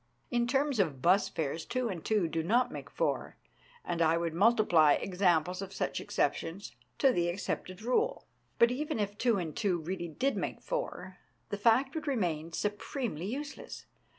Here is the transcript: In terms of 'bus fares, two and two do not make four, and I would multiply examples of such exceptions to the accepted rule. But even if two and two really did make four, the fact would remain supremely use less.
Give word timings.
In 0.31 0.47
terms 0.47 0.79
of 0.79 0.99
'bus 0.99 1.29
fares, 1.29 1.63
two 1.63 1.87
and 1.87 2.03
two 2.03 2.27
do 2.27 2.41
not 2.41 2.71
make 2.71 2.89
four, 2.89 3.37
and 3.85 4.01
I 4.01 4.17
would 4.17 4.33
multiply 4.33 4.93
examples 4.93 5.61
of 5.61 5.71
such 5.71 6.01
exceptions 6.01 6.71
to 6.97 7.11
the 7.11 7.29
accepted 7.29 7.83
rule. 7.83 8.25
But 8.57 8.71
even 8.71 8.99
if 8.99 9.15
two 9.15 9.37
and 9.37 9.55
two 9.55 9.77
really 9.77 10.07
did 10.07 10.35
make 10.35 10.59
four, 10.59 11.17
the 11.49 11.57
fact 11.57 11.93
would 11.93 12.07
remain 12.07 12.51
supremely 12.51 13.27
use 13.27 13.57
less. 13.57 13.85